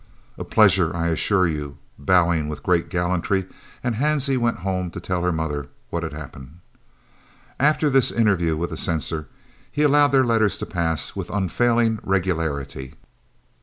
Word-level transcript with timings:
"A 0.35 0.43
pleasure, 0.43 0.95
I 0.95 1.09
assure 1.09 1.45
you," 1.47 1.77
bowing 1.99 2.47
with 2.49 2.63
great 2.63 2.89
gallantry, 2.89 3.45
and 3.83 3.93
Hansie 3.93 4.35
went 4.35 4.57
home 4.65 4.89
to 4.89 4.99
tell 4.99 5.21
her 5.21 5.31
mother 5.31 5.67
what 5.91 6.01
had 6.01 6.11
happened. 6.11 6.57
After 7.59 7.87
this 7.87 8.11
interview 8.11 8.57
with 8.57 8.71
the 8.71 8.77
censor, 8.77 9.27
he 9.71 9.83
allowed 9.83 10.07
their 10.11 10.25
letters 10.25 10.57
to 10.57 10.65
pass 10.65 11.15
with 11.15 11.29
unfailing 11.29 11.99
regularity. 12.01 12.95